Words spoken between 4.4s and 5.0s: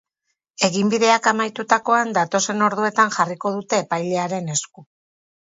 esku.